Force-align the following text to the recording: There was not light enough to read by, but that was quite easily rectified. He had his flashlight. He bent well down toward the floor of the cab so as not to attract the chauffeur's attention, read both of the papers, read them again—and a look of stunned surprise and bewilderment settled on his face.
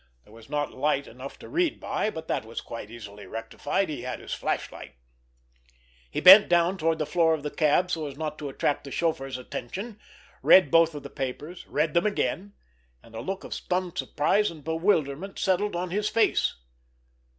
There 0.23 0.33
was 0.33 0.49
not 0.49 0.73
light 0.73 1.05
enough 1.05 1.37
to 1.37 1.47
read 1.47 1.79
by, 1.79 2.09
but 2.09 2.27
that 2.27 2.43
was 2.43 2.59
quite 2.59 2.89
easily 2.89 3.27
rectified. 3.27 3.87
He 3.87 4.01
had 4.01 4.19
his 4.19 4.33
flashlight. 4.33 4.95
He 6.09 6.19
bent 6.19 6.45
well 6.45 6.49
down 6.49 6.77
toward 6.79 6.97
the 6.97 7.05
floor 7.05 7.35
of 7.35 7.43
the 7.43 7.51
cab 7.51 7.91
so 7.91 8.07
as 8.07 8.17
not 8.17 8.39
to 8.39 8.49
attract 8.49 8.83
the 8.83 8.89
chauffeur's 8.89 9.37
attention, 9.37 9.99
read 10.41 10.71
both 10.71 10.95
of 10.95 11.03
the 11.03 11.11
papers, 11.11 11.67
read 11.67 11.93
them 11.93 12.07
again—and 12.07 13.13
a 13.13 13.21
look 13.21 13.43
of 13.43 13.53
stunned 13.53 13.95
surprise 13.95 14.49
and 14.49 14.63
bewilderment 14.63 15.37
settled 15.37 15.75
on 15.75 15.91
his 15.91 16.09
face. 16.09 16.55